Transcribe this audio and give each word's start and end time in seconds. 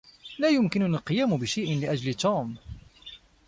لا 0.39 0.47
يمكنني 0.49 0.85
القيام 0.97 1.37
بشيء 1.37 1.79
لأجل 1.79 2.13
توم. 2.13 2.55